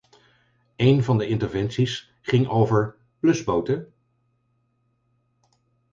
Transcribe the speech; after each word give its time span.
Een 0.75 1.03
van 1.03 1.17
de 1.17 1.27
interventies 1.27 2.11
ging 2.21 2.47
over 2.47 2.95
'blusboten?. 3.19 3.93